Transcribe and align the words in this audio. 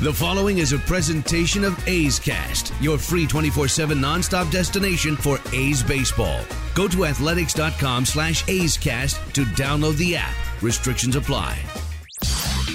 The 0.00 0.12
following 0.12 0.58
is 0.58 0.72
a 0.72 0.78
presentation 0.78 1.62
of 1.62 1.88
A's 1.88 2.18
Cast, 2.18 2.72
your 2.80 2.98
free 2.98 3.26
24-7 3.26 3.92
nonstop 3.96 4.50
destination 4.50 5.14
for 5.14 5.38
A's 5.52 5.84
baseball. 5.84 6.40
Go 6.74 6.88
to 6.88 7.04
athletics.com 7.04 8.04
slash 8.04 8.46
A's 8.48 8.76
Cast 8.76 9.16
to 9.36 9.44
download 9.44 9.96
the 9.96 10.16
app. 10.16 10.34
Restrictions 10.62 11.14
apply. 11.14 11.56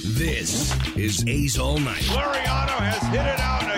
This 0.05 0.73
is 0.95 1.25
A's 1.27 1.59
All 1.59 1.77
Night. 1.77 2.03
Laureano 2.03 2.79
has 2.79 3.03
hit 3.09 3.25
it 3.25 3.39
out 3.39 3.68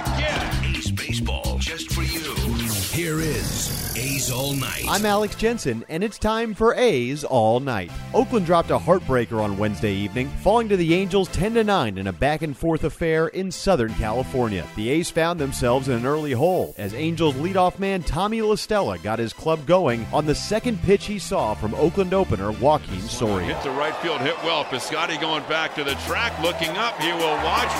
A's 4.22 4.30
All 4.30 4.54
Night. 4.54 4.86
I'm 4.88 5.04
Alex 5.04 5.34
Jensen, 5.34 5.84
and 5.90 6.04
it's 6.04 6.20
time 6.20 6.54
for 6.54 6.76
A's 6.76 7.24
All 7.24 7.60
Night. 7.60 7.92
Oakland 8.14 8.46
dropped 8.46 8.70
a 8.70 8.78
heartbreaker 8.78 9.42
on 9.42 9.58
Wednesday 9.58 9.96
evening, 9.96 10.30
falling 10.44 10.70
to 10.70 10.78
the 10.78 10.94
Angels 10.94 11.28
10 11.30 11.66
9 11.66 11.98
in 11.98 12.06
a 12.06 12.14
back 12.14 12.44
and 12.44 12.56
forth 12.56 12.84
affair 12.84 13.30
in 13.30 13.52
Southern 13.52 13.92
California. 13.96 14.64
The 14.76 14.92
A's 14.92 15.10
found 15.10 15.40
themselves 15.40 15.88
in 15.88 15.96
an 15.96 16.06
early 16.06 16.34
hole 16.34 16.76
as 16.78 16.94
Angels 16.94 17.34
leadoff 17.34 17.80
man 17.80 18.04
Tommy 18.04 18.44
La 18.44 18.54
Stella 18.54 19.00
got 19.00 19.18
his 19.18 19.34
club 19.34 19.66
going 19.66 20.06
on 20.14 20.28
the 20.28 20.36
second 20.36 20.80
pitch 20.84 21.06
he 21.06 21.18
saw 21.18 21.56
from 21.56 21.74
Oakland 21.74 22.14
opener 22.14 22.52
Joaquin 22.52 23.02
Soria. 23.02 23.56
Hit 23.56 23.64
the 23.64 23.72
right 23.72 23.96
field, 24.04 24.22
hit 24.22 24.38
well. 24.44 24.66
Piscotty 24.66 25.20
going 25.20 25.44
back 25.50 25.74
to 25.74 25.84
the 25.84 25.96
track, 26.06 26.40
looking 26.44 26.78
up. 26.78 26.96
He 27.02 27.12
will 27.12 27.38
watch, 27.44 27.72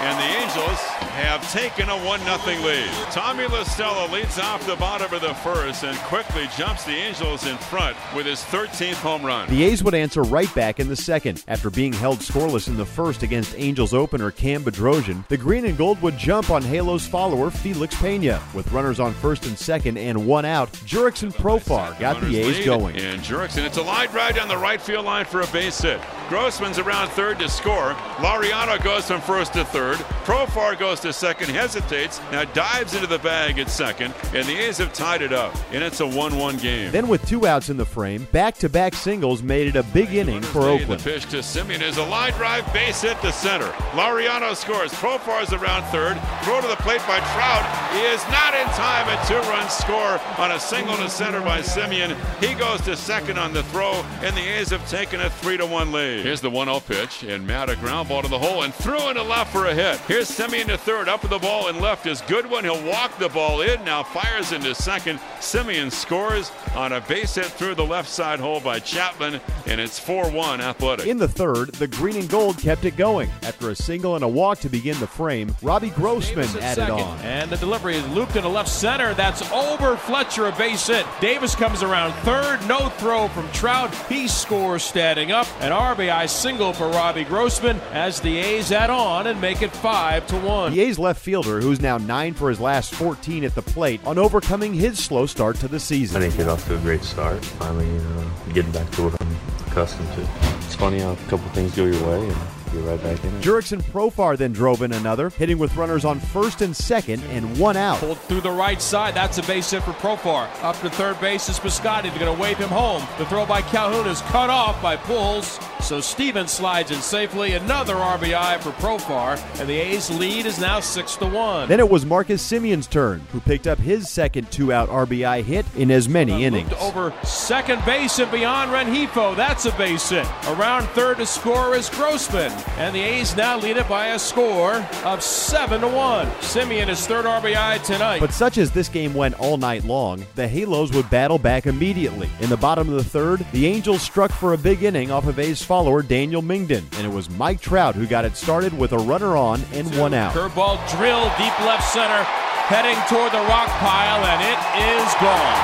and 0.00 0.18
the 0.18 0.40
Angels 0.40 0.99
have 1.00 1.50
taken 1.52 1.88
a 1.88 1.96
1 2.04 2.20
0 2.20 2.62
lead. 2.64 2.90
Tommy 3.10 3.46
La 3.46 3.62
Stella 3.64 4.12
leads 4.12 4.38
off 4.38 4.66
the 4.66 4.76
bottom 4.76 5.12
of 5.12 5.20
the 5.20 5.34
first 5.34 5.84
and 5.84 5.96
quickly 5.98 6.48
jumps 6.56 6.84
the 6.84 6.92
Angels 6.92 7.46
in 7.46 7.56
front 7.56 7.96
with 8.14 8.26
his 8.26 8.40
13th 8.40 8.94
home 8.94 9.24
run. 9.24 9.48
The 9.48 9.64
A's 9.64 9.84
would 9.84 9.94
answer 9.94 10.22
right 10.22 10.52
back 10.54 10.80
in 10.80 10.88
the 10.88 10.96
second. 10.96 11.44
After 11.48 11.70
being 11.70 11.92
held 11.92 12.18
scoreless 12.18 12.68
in 12.68 12.76
the 12.76 12.86
first 12.86 13.22
against 13.22 13.54
Angels 13.56 13.94
opener 13.94 14.30
Cam 14.30 14.62
Bedrosian, 14.62 15.26
the 15.28 15.36
green 15.36 15.64
and 15.64 15.78
gold 15.78 16.00
would 16.02 16.18
jump 16.18 16.50
on 16.50 16.62
Halos 16.62 17.06
follower 17.06 17.50
Felix 17.50 17.94
Pena. 18.00 18.42
With 18.54 18.70
runners 18.72 19.00
on 19.00 19.12
first 19.14 19.46
and 19.46 19.58
second 19.58 19.98
and 19.98 20.26
one 20.26 20.44
out, 20.44 20.72
Jurickson 20.72 21.32
Profar 21.32 21.98
got 21.98 22.20
the 22.20 22.38
A's 22.38 22.58
lead, 22.58 22.64
going. 22.64 22.96
And 22.96 23.20
Jurickson, 23.20 23.64
it's 23.64 23.76
a 23.76 23.82
line 23.82 24.08
drive 24.08 24.36
down 24.36 24.48
the 24.48 24.56
right 24.56 24.80
field 24.80 25.04
line 25.04 25.24
for 25.24 25.42
a 25.42 25.46
base 25.48 25.80
hit. 25.80 26.00
Grossman's 26.28 26.78
around 26.78 27.08
third 27.10 27.38
to 27.40 27.48
score. 27.48 27.92
Laureano 28.18 28.82
goes 28.82 29.06
from 29.06 29.20
first 29.20 29.52
to 29.54 29.64
third. 29.64 29.96
Profar 30.24 30.78
goes 30.78 30.89
to 30.98 31.12
second, 31.12 31.50
hesitates, 31.50 32.20
now 32.32 32.42
dives 32.42 32.94
into 32.94 33.06
the 33.06 33.20
bag 33.20 33.60
at 33.60 33.70
second, 33.70 34.12
and 34.34 34.44
the 34.48 34.56
A's 34.56 34.78
have 34.78 34.92
tied 34.92 35.22
it 35.22 35.32
up. 35.32 35.54
And 35.70 35.84
it's 35.84 36.00
a 36.00 36.06
1 36.06 36.36
1 36.36 36.56
game. 36.56 36.90
Then 36.90 37.06
with 37.06 37.24
two 37.28 37.46
outs 37.46 37.70
in 37.70 37.76
the 37.76 37.86
frame, 37.86 38.26
back-to-back 38.32 38.94
singles 38.94 39.44
made 39.44 39.68
it 39.68 39.76
a 39.76 39.84
big 39.84 40.12
inning 40.12 40.42
for 40.42 40.62
Oakland. 40.62 41.00
The 41.02 41.12
pitch 41.12 41.26
to 41.30 41.38
Semien 41.38 41.80
is 41.80 41.98
a 41.98 42.04
line 42.04 42.32
drive 42.32 42.70
base 42.72 43.02
hit 43.02 43.20
to 43.20 43.30
center. 43.30 43.68
Laureano 43.92 44.56
scores. 44.56 44.90
Profar's 44.94 45.52
around 45.52 45.84
third. 45.92 46.18
Throw 46.42 46.60
to 46.60 46.66
the 46.66 46.76
plate 46.76 47.02
by 47.06 47.20
Trout. 47.34 47.92
He 47.92 48.00
is 48.00 48.22
not 48.28 48.54
in 48.54 48.66
time. 48.74 49.08
A 49.08 49.26
two-run 49.28 49.68
score 49.70 50.20
on 50.38 50.50
a 50.50 50.58
single 50.58 50.96
to 50.96 51.08
center 51.08 51.40
by 51.40 51.60
Semien. 51.60 52.16
He 52.42 52.54
goes 52.54 52.80
to 52.82 52.96
second 52.96 53.38
on 53.38 53.52
the 53.52 53.62
throw, 53.64 53.92
and 54.22 54.36
the 54.36 54.40
A's 54.40 54.70
have 54.70 54.88
taken 54.88 55.20
a 55.20 55.30
three 55.30 55.56
to 55.56 55.66
one 55.66 55.92
lead. 55.92 56.24
Here's 56.24 56.40
the 56.40 56.50
1-0 56.50 56.84
pitch, 56.86 57.22
and 57.22 57.46
Matt 57.46 57.70
a 57.70 57.76
ground 57.76 58.08
ball 58.08 58.22
to 58.22 58.28
the 58.28 58.38
hole 58.38 58.62
and 58.62 58.74
threw 58.74 59.08
into 59.08 59.22
left 59.22 59.52
for 59.52 59.66
a 59.66 59.74
hit. 59.74 59.98
Here's 60.00 60.30
Semien 60.30 60.66
to 60.66 60.78
third. 60.80 61.08
Up 61.08 61.22
with 61.22 61.30
the 61.30 61.38
ball 61.38 61.68
and 61.68 61.80
left 61.80 62.06
is 62.06 62.20
Goodwin. 62.22 62.64
He'll 62.64 62.82
walk 62.86 63.16
the 63.18 63.28
ball 63.28 63.60
in. 63.60 63.82
Now 63.84 64.02
fires 64.02 64.52
into 64.52 64.74
second. 64.74 65.18
Semien 65.40 65.90
scores 65.92 66.50
on 66.74 66.92
a 66.92 67.00
base 67.02 67.34
hit 67.34 67.46
through 67.46 67.74
the 67.74 67.84
left 67.84 68.08
side 68.08 68.40
hole 68.40 68.60
by 68.60 68.78
Chapman, 68.78 69.40
and 69.66 69.80
it's 69.80 69.98
4-1 70.00 70.60
Athletic. 70.60 71.06
In 71.06 71.18
the 71.18 71.28
third, 71.28 71.72
the 71.74 71.86
green 71.86 72.16
and 72.16 72.28
gold 72.28 72.58
kept 72.58 72.84
it 72.84 72.96
going. 72.96 73.30
After 73.42 73.70
a 73.70 73.74
single 73.74 74.14
and 74.14 74.24
a 74.24 74.28
walk 74.28 74.58
to 74.60 74.68
begin 74.68 74.98
the 75.00 75.06
frame, 75.06 75.54
Robbie 75.62 75.90
Grossman 75.90 76.46
Davis 76.46 76.62
added 76.62 76.80
second. 76.86 77.00
on. 77.00 77.18
And 77.20 77.50
the 77.50 77.56
delivery 77.56 77.96
is 77.96 78.06
looped 78.08 78.36
into 78.36 78.48
left 78.48 78.68
center. 78.68 79.14
That's 79.14 79.42
over 79.52 79.96
Fletcher, 79.96 80.46
a 80.46 80.52
base 80.52 80.86
hit. 80.86 81.06
Davis 81.20 81.54
comes 81.54 81.82
around 81.82 82.12
third. 82.24 82.66
No 82.68 82.88
throw 82.90 83.28
from 83.28 83.50
Trout. 83.52 83.94
He 84.08 84.28
scores 84.28 84.82
standing 84.82 85.32
up. 85.32 85.46
An 85.60 85.72
RBI 85.72 86.28
single 86.28 86.72
for 86.72 86.88
Robbie 86.88 87.24
Grossman 87.24 87.80
as 87.92 88.20
the 88.20 88.36
A's 88.38 88.72
add 88.72 88.90
on 88.90 89.26
and 89.26 89.40
make 89.40 89.62
it 89.62 89.72
5 89.72 90.26
to 90.28 90.36
1. 90.36 90.69
The 90.70 90.82
A's 90.82 91.00
left 91.00 91.20
fielder, 91.20 91.60
who's 91.60 91.80
now 91.80 91.98
9 91.98 92.34
for 92.34 92.48
his 92.48 92.60
last 92.60 92.94
14 92.94 93.42
at 93.42 93.56
the 93.56 93.62
plate, 93.62 94.00
on 94.06 94.18
overcoming 94.18 94.72
his 94.72 95.02
slow 95.02 95.26
start 95.26 95.56
to 95.56 95.68
the 95.68 95.80
season. 95.80 96.22
I 96.22 96.26
season. 96.26 96.38
didn't 96.38 96.46
get 96.46 96.48
off 96.48 96.66
to 96.68 96.76
a 96.76 96.80
great 96.80 97.02
start. 97.02 97.44
Finally, 97.44 97.86
you 97.86 97.98
know, 97.98 98.30
getting 98.52 98.70
back 98.70 98.88
to 98.92 99.02
what 99.08 99.20
I'm 99.20 99.36
accustomed 99.66 100.12
to. 100.12 100.28
It's 100.64 100.76
funny 100.76 101.00
how 101.00 101.10
a 101.10 101.16
couple 101.28 101.48
things 101.48 101.74
go 101.74 101.86
your 101.86 102.00
way 102.06 102.28
and 102.28 102.36
you're 102.72 102.82
right 102.84 103.02
back 103.02 103.22
in 103.24 103.34
it. 103.34 103.42
Jurickson 103.42 103.82
Profar 103.82 104.36
then 104.36 104.52
drove 104.52 104.82
in 104.82 104.92
another, 104.92 105.30
hitting 105.30 105.58
with 105.58 105.74
runners 105.74 106.04
on 106.04 106.20
first 106.20 106.62
and 106.62 106.76
second 106.76 107.20
and 107.30 107.58
one 107.58 107.76
out. 107.76 107.98
Pulled 107.98 108.20
through 108.20 108.42
the 108.42 108.50
right 108.52 108.80
side. 108.80 109.14
That's 109.14 109.38
a 109.38 109.42
base 109.42 109.72
hit 109.72 109.82
for 109.82 109.92
Profar. 109.92 110.48
Up 110.62 110.78
to 110.82 110.90
third 110.90 111.20
base 111.20 111.48
is 111.48 111.58
Piscotty. 111.58 112.10
They're 112.10 112.20
going 112.20 112.36
to 112.36 112.40
wave 112.40 112.58
him 112.58 112.68
home. 112.68 113.02
The 113.18 113.26
throw 113.26 113.44
by 113.44 113.62
Calhoun 113.62 114.06
is 114.06 114.20
cut 114.22 114.50
off 114.50 114.80
by 114.80 114.96
Pujols. 114.96 115.58
So 115.90 116.00
Stevens 116.00 116.52
slides 116.52 116.92
in 116.92 117.00
safely. 117.00 117.54
Another 117.54 117.96
RBI 117.96 118.60
for 118.60 118.70
Profar. 118.80 119.36
And 119.58 119.68
the 119.68 119.74
A's 119.74 120.08
lead 120.08 120.46
is 120.46 120.60
now 120.60 120.78
6 120.78 121.16
to 121.16 121.26
1. 121.26 121.68
Then 121.68 121.80
it 121.80 121.90
was 121.90 122.06
Marcus 122.06 122.48
Semien's 122.48 122.86
turn, 122.86 123.22
who 123.32 123.40
picked 123.40 123.66
up 123.66 123.76
his 123.76 124.08
second 124.08 124.52
two-out 124.52 124.88
RBI 124.88 125.42
hit 125.42 125.66
in 125.74 125.90
as 125.90 126.08
many 126.08 126.44
innings. 126.44 126.72
Over 126.78 127.12
second 127.24 127.84
base 127.84 128.20
and 128.20 128.30
beyond 128.30 128.70
Rengifo. 128.70 129.34
That's 129.34 129.64
a 129.64 129.72
base 129.72 130.10
hit. 130.10 130.28
Around 130.46 130.86
third 130.90 131.16
to 131.16 131.26
score 131.26 131.74
is 131.74 131.90
Grossman. 131.90 132.52
And 132.78 132.94
the 132.94 133.00
A's 133.00 133.34
now 133.34 133.58
lead 133.58 133.76
it 133.76 133.88
by 133.88 134.10
a 134.10 134.18
score 134.20 134.86
of 135.04 135.24
7 135.24 135.80
to 135.80 135.88
1. 135.88 136.26
Semien 136.38 136.88
is 136.88 137.04
third 137.04 137.24
RBI 137.24 137.82
tonight. 137.82 138.20
But 138.20 138.32
such 138.32 138.58
as 138.58 138.70
this 138.70 138.88
game 138.88 139.12
went 139.12 139.34
all 139.40 139.56
night 139.56 139.82
long, 139.82 140.24
the 140.36 140.46
Halos 140.46 140.92
would 140.92 141.10
battle 141.10 141.38
back 141.38 141.66
immediately. 141.66 142.30
In 142.38 142.48
the 142.48 142.56
bottom 142.56 142.88
of 142.88 142.94
the 142.94 143.02
third, 143.02 143.44
the 143.50 143.66
Angels 143.66 144.02
struck 144.02 144.30
for 144.30 144.52
a 144.52 144.56
big 144.56 144.84
inning 144.84 145.10
off 145.10 145.26
of 145.26 145.40
A's 145.40 145.60
follower 145.80 146.02
Daniel 146.02 146.42
Mengden, 146.42 146.84
and 146.98 147.06
it 147.06 147.10
was 147.10 147.30
Mike 147.30 147.58
Trout 147.58 147.94
who 147.94 148.06
got 148.06 148.26
it 148.26 148.36
started 148.36 148.76
with 148.76 148.92
a 148.92 148.98
runner 148.98 149.34
on 149.34 149.62
and 149.72 149.88
one 149.96 150.12
out. 150.12 150.34
Curveball 150.34 150.76
drill 150.92 151.24
deep 151.40 151.56
left 151.64 151.90
center, 151.90 152.22
heading 152.68 153.00
toward 153.08 153.32
the 153.32 153.40
rock 153.48 153.68
pile, 153.80 154.20
and 154.28 154.44
it 154.44 154.60
is 154.76 155.08
gone. 155.24 155.56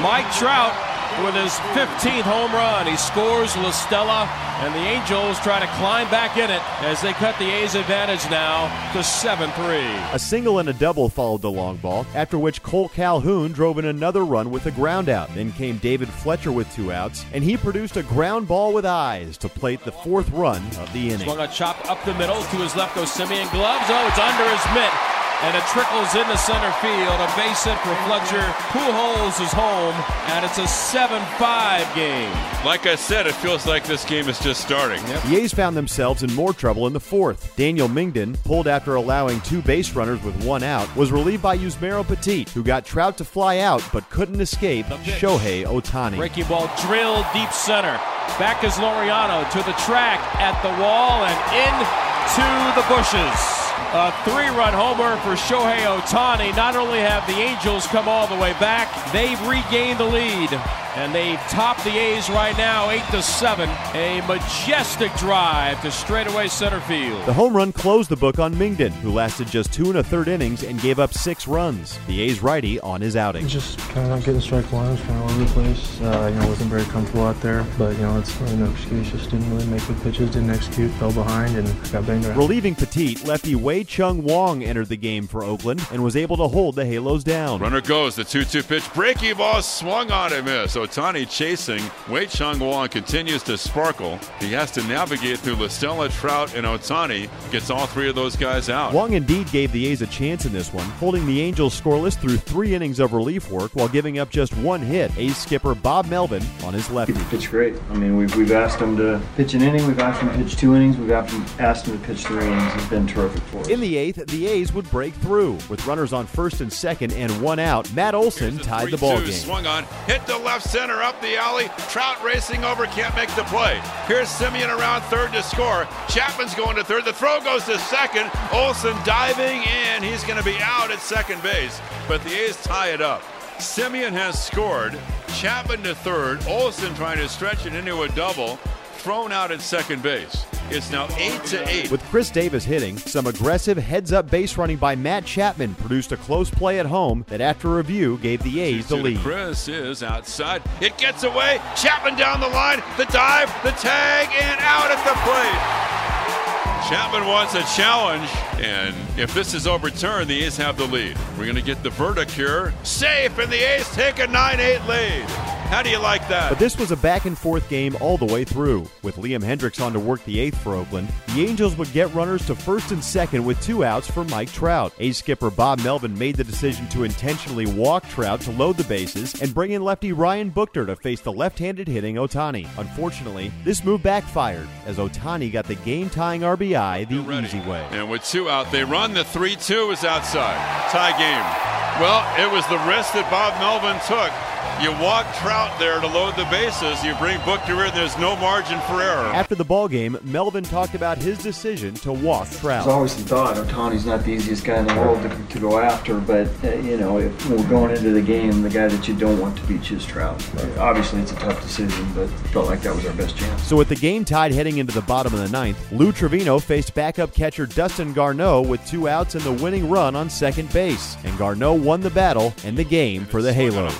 Mike 0.00 0.30
Trout 0.38 0.91
with 1.24 1.34
his 1.34 1.52
15th 1.74 2.22
home 2.22 2.52
run. 2.52 2.86
He 2.86 2.96
scores 2.96 3.56
La 3.56 3.70
Stella, 3.70 4.26
and 4.60 4.74
the 4.74 4.78
Angels 4.78 5.38
try 5.40 5.60
to 5.60 5.66
climb 5.78 6.08
back 6.10 6.36
in 6.36 6.50
it 6.50 6.62
as 6.82 7.02
they 7.02 7.12
cut 7.12 7.38
the 7.38 7.50
A's 7.50 7.74
advantage 7.74 8.28
now 8.30 8.68
to 8.92 9.02
7 9.02 9.50
3. 9.52 9.76
A 10.12 10.18
single 10.18 10.58
and 10.58 10.68
a 10.68 10.72
double 10.72 11.08
followed 11.08 11.42
the 11.42 11.50
long 11.50 11.76
ball, 11.76 12.06
after 12.14 12.38
which 12.38 12.62
Cole 12.62 12.88
Calhoun 12.88 13.52
drove 13.52 13.78
in 13.78 13.84
another 13.84 14.24
run 14.24 14.50
with 14.50 14.66
a 14.66 14.70
ground 14.70 15.08
out. 15.08 15.32
Then 15.34 15.52
came 15.52 15.78
David 15.78 16.08
Fletcher 16.08 16.52
with 16.52 16.72
two 16.74 16.92
outs, 16.92 17.24
and 17.32 17.44
he 17.44 17.56
produced 17.56 17.96
a 17.96 18.02
ground 18.02 18.48
ball 18.48 18.72
with 18.72 18.86
eyes 18.86 19.36
to 19.38 19.48
plate 19.48 19.84
the 19.84 19.92
fourth 19.92 20.30
run 20.30 20.62
of 20.78 20.92
the 20.92 21.10
inning. 21.10 21.26
Swung 21.26 21.40
a 21.40 21.48
chop 21.48 21.88
up 21.90 22.04
the 22.04 22.14
middle. 22.14 22.42
To 22.42 22.56
his 22.56 22.74
left 22.76 22.94
goes 22.94 23.10
Semien 23.10 23.50
Gloves. 23.52 23.86
Oh, 23.88 24.08
it's 24.08 24.18
under 24.18 24.48
his 24.48 24.74
mitt. 24.74 25.11
And 25.42 25.56
it 25.56 25.64
trickles 25.66 26.14
into 26.14 26.36
center 26.38 26.70
field. 26.78 27.18
A 27.18 27.26
base 27.36 27.64
hit 27.64 27.76
for 27.78 27.94
Fletcher. 28.06 28.42
Pujols 28.70 29.40
is 29.42 29.52
home, 29.52 29.94
and 30.30 30.44
it's 30.44 30.58
a 30.58 30.62
7-5 30.62 31.94
game. 31.96 32.30
Like 32.64 32.86
I 32.86 32.94
said, 32.94 33.26
it 33.26 33.34
feels 33.34 33.66
like 33.66 33.84
this 33.84 34.04
game 34.04 34.28
is 34.28 34.38
just 34.38 34.60
starting. 34.60 35.02
The 35.28 35.38
A's 35.40 35.52
found 35.52 35.76
themselves 35.76 36.22
in 36.22 36.32
more 36.34 36.52
trouble 36.52 36.86
in 36.86 36.92
the 36.92 37.00
fourth. 37.00 37.56
Daniel 37.56 37.88
Mengden, 37.88 38.40
pulled 38.44 38.68
after 38.68 38.94
allowing 38.94 39.40
two 39.40 39.60
base 39.62 39.94
runners 39.96 40.22
with 40.22 40.44
one 40.44 40.62
out, 40.62 40.94
was 40.94 41.10
relieved 41.10 41.42
by 41.42 41.58
Yusmeiro 41.58 42.06
Petit, 42.06 42.46
who 42.54 42.62
got 42.62 42.84
Trout 42.84 43.18
to 43.18 43.24
fly 43.24 43.58
out 43.58 43.82
but 43.92 44.08
couldn't 44.10 44.40
escape. 44.40 44.86
Shohei 44.86 45.64
Ohtani. 45.64 46.18
Breaking 46.18 46.46
ball 46.46 46.70
drilled 46.86 47.26
deep 47.32 47.52
center. 47.52 47.98
Back 48.38 48.62
is 48.62 48.74
Laureano 48.74 49.50
to 49.50 49.58
the 49.58 49.74
track 49.84 50.20
at 50.36 50.62
the 50.62 50.70
wall 50.80 51.24
and 51.24 51.38
into 51.66 52.80
the 52.80 52.86
bushes. 52.94 53.61
A 53.94 54.12
three-run 54.24 54.72
homer 54.72 55.16
for 55.18 55.34
Shohei 55.36 55.84
Ohtani. 55.84 56.56
Not 56.56 56.76
only 56.76 57.00
have 57.00 57.26
the 57.26 57.34
Angels 57.34 57.86
come 57.86 58.08
all 58.08 58.26
the 58.26 58.36
way 58.36 58.52
back, 58.54 58.88
they've 59.12 59.40
regained 59.46 59.98
the 59.98 60.04
lead. 60.04 60.50
And 60.94 61.14
they 61.14 61.36
top 61.48 61.82
the 61.84 61.96
A's 61.96 62.28
right 62.28 62.56
now, 62.58 62.90
eight 62.90 63.04
to 63.12 63.22
seven. 63.22 63.68
A 63.94 64.20
majestic 64.28 65.12
drive 65.14 65.80
to 65.82 65.90
straightaway 65.90 66.48
center 66.48 66.80
field. 66.80 67.24
The 67.24 67.32
home 67.32 67.56
run 67.56 67.72
closed 67.72 68.10
the 68.10 68.16
book 68.16 68.38
on 68.38 68.54
Mengden, 68.54 68.90
who 68.90 69.10
lasted 69.10 69.48
just 69.48 69.72
two 69.72 69.86
and 69.86 69.96
a 69.96 70.02
third 70.02 70.28
innings 70.28 70.62
and 70.62 70.80
gave 70.82 70.98
up 70.98 71.14
six 71.14 71.48
runs. 71.48 71.98
The 72.06 72.20
A's 72.20 72.42
righty 72.42 72.78
on 72.80 73.00
his 73.00 73.16
outing. 73.16 73.48
Just 73.48 73.78
kind 73.78 74.00
of 74.00 74.08
not 74.10 74.24
getting 74.24 74.42
strike 74.42 74.70
one, 74.70 74.98
kind 74.98 75.10
of 75.10 75.22
all 75.22 75.30
over 75.30 75.44
the 75.44 75.50
place. 75.52 76.00
Uh, 76.02 76.30
you 76.32 76.38
know, 76.38 76.48
wasn't 76.48 76.68
very 76.68 76.84
comfortable 76.84 77.24
out 77.26 77.40
there, 77.40 77.64
but 77.78 77.96
you 77.96 78.02
know, 78.02 78.18
it's 78.18 78.38
really 78.42 78.56
no 78.56 78.70
excuse. 78.70 79.10
Just 79.10 79.30
didn't 79.30 79.50
really 79.50 79.66
make 79.66 79.86
good 79.86 80.00
pitches, 80.02 80.30
didn't 80.30 80.50
execute, 80.50 80.90
fell 80.92 81.12
behind, 81.12 81.56
and 81.56 81.66
got 81.90 82.06
banged 82.06 82.26
around. 82.26 82.36
Relieving 82.36 82.74
Petit, 82.74 83.16
lefty 83.24 83.54
Wei 83.54 83.82
Chung 83.82 84.22
Wang 84.22 84.62
entered 84.62 84.88
the 84.88 84.96
game 84.96 85.26
for 85.26 85.42
Oakland 85.42 85.86
and 85.90 86.04
was 86.04 86.16
able 86.16 86.36
to 86.36 86.48
hold 86.48 86.74
the 86.74 86.84
Halos 86.84 87.24
down. 87.24 87.60
Runner 87.60 87.80
goes, 87.80 88.14
the 88.14 88.24
2 88.24 88.44
2 88.44 88.62
pitch. 88.62 88.82
Breaky 88.90 89.34
ball 89.36 89.62
swung 89.62 90.10
on 90.10 90.32
and 90.34 90.46
miss. 90.82 90.96
Ohtani 90.96 91.28
chasing. 91.28 91.82
Wei 92.08 92.26
Chung 92.26 92.58
Wang 92.58 92.88
continues 92.88 93.42
to 93.44 93.56
sparkle. 93.58 94.18
He 94.40 94.52
has 94.52 94.70
to 94.72 94.82
navigate 94.84 95.38
through 95.38 95.56
La 95.56 95.68
Stella, 95.68 96.08
Trout, 96.08 96.54
and 96.54 96.66
Ohtani. 96.66 97.28
Gets 97.50 97.70
all 97.70 97.86
three 97.86 98.08
of 98.08 98.14
those 98.14 98.36
guys 98.36 98.68
out. 98.68 98.92
Wang 98.92 99.14
indeed 99.14 99.50
gave 99.50 99.72
the 99.72 99.86
A's 99.86 100.02
a 100.02 100.06
chance 100.06 100.44
in 100.44 100.52
this 100.52 100.72
one, 100.72 100.84
holding 100.84 101.26
the 101.26 101.40
Angels 101.40 101.78
scoreless 101.78 102.16
through 102.16 102.36
three 102.36 102.74
innings 102.74 103.00
of 103.00 103.12
relief 103.12 103.50
work 103.50 103.72
while 103.74 103.88
giving 103.88 104.18
up 104.18 104.30
just 104.30 104.56
one 104.58 104.80
hit. 104.80 105.16
A's 105.16 105.36
skipper 105.36 105.74
Bob 105.74 106.06
Melvin 106.06 106.42
on 106.64 106.74
his 106.74 106.90
lefty. 106.90 107.14
He 107.14 107.24
pitched 107.24 107.50
great. 107.50 107.74
I 107.90 107.94
mean, 107.94 108.16
we've, 108.16 108.34
we've 108.36 108.52
asked 108.52 108.80
him 108.80 108.96
to 108.96 109.20
pitch 109.36 109.54
an 109.54 109.62
inning, 109.62 109.86
we've 109.86 109.98
asked 109.98 110.20
him 110.20 110.30
to 110.30 110.36
pitch 110.36 110.56
two 110.56 110.74
innings, 110.74 110.96
we've 110.96 111.10
asked 111.10 111.32
him, 111.32 111.44
asked 111.58 111.86
him 111.86 111.98
to 111.98 112.06
pitch 112.06 112.24
three 112.24 112.44
innings. 112.44 112.72
He's 112.74 112.88
been 112.88 113.06
terrific 113.06 113.42
for 113.44 113.58
us. 113.58 113.68
In 113.68 113.80
the 113.80 113.96
eighth, 113.96 114.24
the 114.26 114.46
A's 114.46 114.72
would 114.72 114.90
break 114.90 115.14
through. 115.14 115.52
With 115.68 115.86
runners 115.86 116.12
on 116.12 116.26
first 116.26 116.60
and 116.60 116.72
second 116.72 117.12
and 117.12 117.42
one 117.42 117.58
out, 117.58 117.92
Matt 117.94 118.14
Olson 118.14 118.58
tied 118.58 118.90
the 118.90 118.98
ball 118.98 119.18
game. 119.20 119.32
Swung 119.32 119.66
on, 119.66 119.84
hit 120.06 120.24
to 120.26 120.36
left 120.38 120.68
center, 120.72 121.02
up 121.02 121.20
the 121.20 121.36
alley. 121.36 121.68
Trout 121.90 122.24
racing 122.24 122.64
over, 122.64 122.86
can't 122.86 123.14
make 123.14 123.28
the 123.36 123.44
play. 123.44 123.78
Here's 124.06 124.28
Semien 124.28 124.74
around 124.74 125.02
third 125.02 125.30
to 125.32 125.42
score. 125.42 125.86
Chapman's 126.08 126.54
going 126.54 126.76
to 126.76 126.82
third. 126.82 127.04
The 127.04 127.12
throw 127.12 127.40
goes 127.40 127.66
to 127.66 127.78
second. 127.78 128.30
Olson 128.54 128.96
diving 129.04 129.64
in. 129.64 130.02
He's 130.02 130.24
going 130.24 130.38
to 130.38 130.44
be 130.44 130.56
out 130.62 130.90
at 130.90 131.00
second 131.00 131.42
base, 131.42 131.78
but 132.08 132.24
the 132.24 132.30
A's 132.30 132.56
tie 132.62 132.88
it 132.88 133.02
up. 133.02 133.20
Semien 133.58 134.12
has 134.12 134.42
scored. 134.42 134.98
Chapman 135.34 135.82
to 135.82 135.94
third. 135.94 136.42
Olson 136.46 136.94
trying 136.94 137.18
to 137.18 137.28
stretch 137.28 137.66
it 137.66 137.74
into 137.74 138.02
a 138.04 138.08
double. 138.08 138.56
Thrown 138.94 139.30
out 139.30 139.52
at 139.52 139.60
second 139.60 140.02
base. 140.02 140.46
It's 140.74 140.90
now 140.90 141.06
8 141.18 141.44
to 141.48 141.68
8. 141.68 141.90
With 141.90 142.02
Chris 142.04 142.30
Davis 142.30 142.64
hitting, 142.64 142.96
some 142.96 143.26
aggressive 143.26 143.76
heads 143.76 144.10
up 144.10 144.30
base 144.30 144.56
running 144.56 144.78
by 144.78 144.96
Matt 144.96 145.26
Chapman 145.26 145.74
produced 145.74 146.12
a 146.12 146.16
close 146.16 146.48
play 146.48 146.80
at 146.80 146.86
home 146.86 147.26
that, 147.28 147.42
after 147.42 147.76
review, 147.76 148.16
gave 148.22 148.42
the 148.42 148.58
A's 148.58 148.86
the 148.86 148.96
lead. 148.96 149.18
Chris 149.18 149.68
is 149.68 150.02
outside. 150.02 150.62
It 150.80 150.96
gets 150.96 151.24
away. 151.24 151.60
Chapman 151.76 152.16
down 152.16 152.40
the 152.40 152.48
line. 152.48 152.82
The 152.96 153.04
dive, 153.04 153.52
the 153.62 153.72
tag, 153.72 154.28
and 154.40 154.58
out 154.62 154.90
at 154.90 155.04
the 155.04 155.12
plate. 155.20 156.88
Chapman 156.88 157.28
wants 157.28 157.54
a 157.54 157.62
challenge, 157.76 158.30
and 158.58 158.94
if 159.18 159.34
this 159.34 159.52
is 159.52 159.66
overturned, 159.66 160.30
the 160.30 160.42
A's 160.42 160.56
have 160.56 160.78
the 160.78 160.86
lead. 160.86 161.18
We're 161.36 161.44
going 161.44 161.54
to 161.56 161.60
get 161.60 161.82
the 161.82 161.90
verdict 161.90 162.30
here. 162.30 162.72
Safe, 162.82 163.38
and 163.38 163.52
the 163.52 163.74
A's 163.74 163.88
take 163.90 164.20
a 164.20 164.26
9 164.26 164.58
8 164.58 164.88
lead. 164.88 165.41
How 165.72 165.82
do 165.82 165.88
you 165.88 165.98
like 165.98 166.28
that? 166.28 166.50
But 166.50 166.58
this 166.58 166.76
was 166.76 166.90
a 166.90 166.96
back 166.98 167.24
and 167.24 167.36
forth 167.36 167.66
game 167.70 167.96
all 167.98 168.18
the 168.18 168.26
way 168.26 168.44
through. 168.44 168.86
With 169.02 169.16
Liam 169.16 169.42
Hendriks 169.42 169.82
on 169.82 169.94
to 169.94 169.98
work 169.98 170.22
the 170.26 170.38
eighth 170.38 170.58
for 170.58 170.74
Oakland, 170.74 171.08
the 171.28 171.46
Angels 171.46 171.78
would 171.78 171.90
get 171.94 172.12
runners 172.12 172.44
to 172.48 172.54
first 172.54 172.90
and 172.90 173.02
second 173.02 173.42
with 173.42 173.58
two 173.62 173.82
outs 173.82 174.06
for 174.06 174.22
Mike 174.24 174.52
Trout. 174.52 174.92
A's 174.98 175.16
skipper 175.16 175.50
Bob 175.50 175.80
Melvin 175.80 176.16
made 176.18 176.36
the 176.36 176.44
decision 176.44 176.86
to 176.90 177.04
intentionally 177.04 177.64
walk 177.64 178.06
Trout 178.10 178.42
to 178.42 178.50
load 178.50 178.76
the 178.76 178.84
bases 178.84 179.40
and 179.40 179.54
bring 179.54 179.70
in 179.70 179.82
lefty 179.82 180.12
Ryan 180.12 180.50
Buchter 180.50 180.84
to 180.84 180.94
face 180.94 181.22
the 181.22 181.32
left 181.32 181.58
handed 181.58 181.88
hitting 181.88 182.16
Ohtani. 182.16 182.68
Unfortunately, 182.76 183.50
this 183.64 183.82
move 183.82 184.02
backfired 184.02 184.68
as 184.84 184.98
Ohtani 184.98 185.50
got 185.50 185.64
the 185.64 185.76
game 185.76 186.10
tying 186.10 186.42
RBI 186.42 187.08
the 187.08 187.42
easy 187.42 187.60
way. 187.60 187.88
And 187.92 188.10
with 188.10 188.22
two 188.24 188.50
out, 188.50 188.70
they 188.72 188.84
run. 188.84 189.14
The 189.14 189.24
3 189.24 189.56
2 189.56 189.92
is 189.92 190.04
outside. 190.04 190.90
Tie 190.90 191.16
game. 191.16 191.98
Well, 191.98 192.20
it 192.38 192.52
was 192.52 192.66
the 192.66 192.76
risk 192.86 193.14
that 193.14 193.30
Bob 193.30 193.58
Melvin 193.58 193.98
took. 194.06 194.51
You 194.82 194.90
walk 194.94 195.32
Trout 195.36 195.78
there 195.78 196.00
to 196.00 196.06
load 196.08 196.34
the 196.34 196.44
bases. 196.46 197.04
You 197.04 197.14
bring 197.14 197.38
Buchter 197.40 197.86
in. 197.86 197.94
There's 197.94 198.18
no 198.18 198.34
margin 198.34 198.80
for 198.80 199.00
error. 199.00 199.32
After 199.32 199.54
the 199.54 199.64
ball 199.64 199.86
game, 199.86 200.18
Melvin 200.24 200.64
talked 200.64 200.96
about 200.96 201.18
his 201.18 201.38
decision 201.38 201.94
to 201.94 202.12
walk 202.12 202.50
Trout. 202.50 202.84
There's 202.84 202.92
always 202.92 203.14
the 203.14 203.22
thought 203.22 203.54
Ohtani's 203.54 204.06
not 204.06 204.24
the 204.24 204.32
easiest 204.32 204.64
guy 204.64 204.78
in 204.78 204.88
the 204.88 204.94
world 204.94 205.22
to, 205.22 205.28
to 205.50 205.60
go 205.60 205.78
after, 205.78 206.18
but 206.18 206.48
uh, 206.64 206.74
you 206.78 206.96
know, 206.96 207.18
if 207.18 207.48
we're 207.48 207.68
going 207.68 207.92
into 207.92 208.10
the 208.10 208.20
game, 208.20 208.62
the 208.62 208.70
guy 208.70 208.88
that 208.88 209.06
you 209.06 209.14
don't 209.14 209.38
want 209.38 209.56
to 209.56 209.64
beat 209.66 209.88
is 209.92 210.04
Trout. 210.04 210.44
Obviously, 210.78 211.20
it's 211.20 211.30
a 211.30 211.36
tough 211.36 211.62
decision, 211.62 212.12
but 212.12 212.28
felt 212.50 212.66
like 212.66 212.82
that 212.82 212.92
was 212.92 213.06
our 213.06 213.14
best 213.14 213.36
chance. 213.36 213.62
So 213.62 213.76
with 213.76 213.88
the 213.88 213.94
game 213.94 214.24
tied 214.24 214.50
heading 214.50 214.78
into 214.78 214.92
the 214.92 215.02
bottom 215.02 215.32
of 215.32 215.38
the 215.38 215.48
ninth, 215.48 215.92
Lou 215.92 216.10
Trevino 216.10 216.58
faced 216.58 216.92
backup 216.92 217.32
catcher 217.32 217.66
Dustin 217.66 218.12
Garneau 218.12 218.60
with 218.60 218.84
two 218.84 219.06
outs 219.08 219.36
and 219.36 219.44
the 219.44 219.52
winning 219.52 219.88
run 219.88 220.16
on 220.16 220.28
second 220.28 220.72
base, 220.72 221.16
and 221.22 221.38
Garneau 221.38 221.72
won 221.72 222.00
the 222.00 222.10
battle 222.10 222.52
and 222.64 222.76
the 222.76 222.82
game 222.82 223.24
for 223.26 223.42
the 223.42 223.52
Halos. 223.52 223.96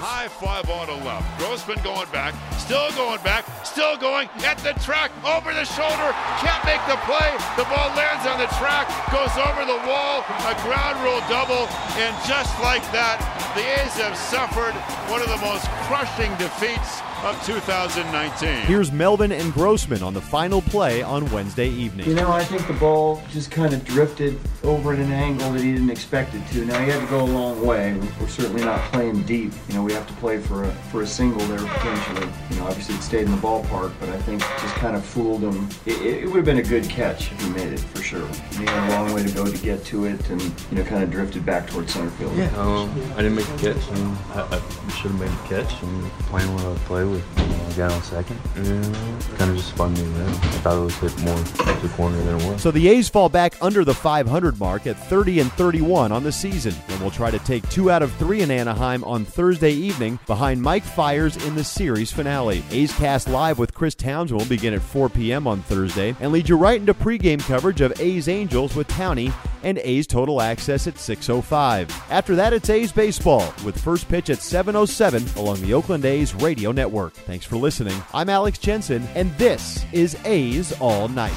Ball 0.73 0.87
to 0.87 1.05
left. 1.05 1.29
Grossman 1.37 1.77
going 1.85 2.09
back, 2.17 2.33
still 2.57 2.89
going 2.97 3.21
back, 3.21 3.45
still 3.63 3.95
going 3.99 4.25
at 4.41 4.57
the 4.65 4.73
track, 4.81 5.13
over 5.21 5.53
the 5.53 5.69
shoulder, 5.69 6.09
can't 6.41 6.65
make 6.65 6.81
the 6.89 6.97
play. 7.05 7.29
The 7.61 7.69
ball 7.69 7.93
lands 7.93 8.25
on 8.25 8.41
the 8.41 8.49
track, 8.57 8.89
goes 9.13 9.37
over 9.37 9.69
the 9.69 9.77
wall, 9.85 10.25
a 10.49 10.57
ground 10.65 10.97
rule 11.05 11.21
double, 11.29 11.69
and 12.01 12.17
just 12.25 12.57
like 12.65 12.81
that, 12.89 13.21
the 13.53 13.61
A's 13.85 14.01
have 14.01 14.17
suffered 14.17 14.73
one 15.13 15.21
of 15.21 15.29
the 15.29 15.37
most 15.45 15.69
crushing 15.85 16.33
defeats 16.41 17.05
of 17.23 17.41
2019. 17.47 18.67
Here's 18.67 18.91
Melvin 18.91 19.31
and 19.31 19.53
Grossman 19.53 20.03
on 20.03 20.13
the 20.13 20.21
final 20.21 20.61
play 20.61 21.03
on 21.03 21.31
Wednesday 21.31 21.69
evening. 21.69 22.09
You 22.09 22.15
know, 22.15 22.33
I 22.33 22.43
think 22.43 22.67
the 22.67 22.73
ball 22.75 23.23
just 23.31 23.49
kind 23.49 23.73
of 23.73 23.85
drifted 23.85 24.41
over 24.65 24.93
at 24.93 24.99
an 24.99 25.13
angle 25.13 25.53
that 25.53 25.63
he 25.63 25.73
didn't 25.73 25.91
expect 25.91 26.35
it 26.35 26.45
to. 26.49 26.65
Now 26.65 26.81
he 26.81 26.91
had 26.91 27.01
to 27.01 27.07
go 27.07 27.21
a 27.21 27.27
long 27.27 27.65
way. 27.65 27.97
We're 28.21 28.27
certainly 28.27 28.65
not 28.65 28.81
playing 28.93 29.23
deep. 29.23 29.53
You 29.69 29.75
know, 29.75 29.85
we 29.85 29.93
have 29.93 30.07
to 30.09 30.13
play 30.15 30.39
for 30.39 30.65
a 30.65 30.73
for 30.91 31.03
a 31.03 31.07
single 31.07 31.45
there 31.47 31.59
potentially. 31.59 32.29
You 32.51 32.57
know, 32.57 32.67
obviously 32.67 32.97
it 32.97 33.03
stayed 33.03 33.27
in 33.27 33.31
the 33.31 33.37
ballpark, 33.37 33.93
but 34.01 34.09
I 34.09 34.19
think 34.23 34.41
just 34.41 34.75
kind 34.77 34.97
of 34.97 35.05
fooled 35.05 35.43
him. 35.43 35.69
It, 35.87 36.01
it, 36.03 36.25
it 36.25 36.27
would 36.27 36.37
have 36.37 36.45
been 36.45 36.59
a 36.59 36.63
good 36.63 36.89
catch 36.89 37.31
if 37.31 37.41
he 37.41 37.51
made 37.51 37.73
it 37.73 37.81
for 37.81 38.03
sure. 38.03 38.27
He 38.59 38.65
had 38.65 38.91
a 38.91 38.95
long 38.95 39.15
way 39.15 39.23
to 39.23 39.33
go 39.33 39.47
to 39.47 39.59
get 39.59 39.85
to 39.87 40.07
it, 40.07 40.29
and 40.31 40.43
you 40.43 40.79
know, 40.79 40.85
kind 40.85 41.05
of 41.05 41.11
drifted 41.11 41.47
back 41.47 41.69
towards 41.69 41.93
center 41.93 42.11
field. 42.11 42.37
Yeah, 42.37 42.51
um, 42.57 42.91
I 43.13 43.23
didn't 43.23 43.37
make 43.37 43.47
the 43.47 43.73
catch, 43.73 43.89
and 43.91 44.19
I, 44.35 44.61
I 44.61 44.91
should 44.91 45.13
have 45.13 45.21
made 45.21 45.31
the 45.31 45.63
catch. 45.63 45.83
And 45.83 46.11
playing 46.33 46.53
what 46.55 46.65
I 46.65 46.75
play 46.87 47.05
with, 47.13 47.39
you 47.39 47.45
know, 47.47 47.67
I 47.67 47.77
got 47.77 47.93
on 47.93 48.03
second, 48.03 48.37
mm-hmm. 48.37 48.73
and 48.73 49.39
kind 49.39 49.51
of 49.51 49.57
just 49.57 49.71
spun 49.71 49.95
me 49.95 50.03
around. 50.03 50.29
I 50.29 50.59
thought 50.63 50.77
it 50.77 50.81
was 50.81 50.95
hit 50.97 51.19
more 51.21 51.37
to 51.37 51.87
the 51.87 51.93
corner 51.95 52.17
than 52.23 52.41
it 52.41 52.47
was. 52.47 52.63
So 52.63 52.71
the 52.71 52.89
A's 52.89 53.09
fall 53.09 53.29
back 53.29 53.55
under 53.63 53.85
the 53.85 53.95
500 53.95 54.59
mark 54.59 54.87
at 54.87 54.99
30 55.09 55.41
and 55.41 55.53
31 55.53 56.13
on 56.13 56.23
the 56.23 56.33
season, 56.33 56.75
and 56.89 57.01
will 57.01 57.11
try 57.11 57.31
to 57.31 57.39
take 57.41 57.69
two 57.71 57.91
out 57.91 58.03
of 58.03 58.13
three 58.15 58.43
in 58.43 58.51
Anaheim 58.51 59.05
on 59.05 59.25
Thursday 59.25 59.73
evening 59.73 60.19
behind 60.27 60.61
Mike 60.61 60.85
Fiers 60.85 61.37
in 61.47 61.55
the 61.55 61.65
series 61.65 62.13
finale. 62.13 62.65
A's 62.71 62.93
Cast 62.95 63.29
Live 63.29 63.59
with 63.59 63.75
Chris 63.75 63.95
Townsend 63.95 64.39
will 64.39 64.49
begin 64.49 64.75
at 64.75 64.83
4 64.83 65.09
p.m. 65.09 65.47
on 65.47 65.63
Thursday 65.63 66.15
and 66.21 66.33
lead 66.33 66.49
you 66.49 66.57
right 66.57 66.81
into 66.81 66.95
pregame 66.95 67.41
coverage 67.41 67.81
of 67.81 67.99
A's 68.01 68.29
Angels 68.29 68.75
with 68.75 68.89
Towney 68.89 69.33
and 69.63 69.79
A's 69.79 70.07
Total 70.07 70.41
Access 70.41 70.87
at 70.87 70.95
6.05. 70.95 71.91
After 72.11 72.35
that, 72.37 72.53
it's 72.53 72.71
A's 72.71 72.93
Baseball 72.93 73.53
with 73.65 73.81
first 73.81 74.09
pitch 74.09 74.31
at 74.31 74.39
7.07 74.39 75.37
along 75.37 75.61
the 75.63 75.75
Oakland 75.75 76.05
A's 76.05 76.35
radio 76.35 76.73
network. 76.73 77.13
Thanks 77.13 77.47
for 77.47 77.57
listening. 77.57 78.01
I'm 78.13 78.29
Alex 78.29 78.59
Jensen, 78.59 79.07
and 79.15 79.33
this 79.39 79.85
is 79.93 80.17
A's 80.25 80.73
All 80.81 81.09
Night. 81.09 81.37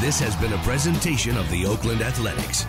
This 0.00 0.18
has 0.20 0.34
been 0.36 0.52
a 0.52 0.58
presentation 0.58 1.36
of 1.36 1.50
the 1.50 1.66
Oakland 1.66 2.02
Athletics. 2.02 2.66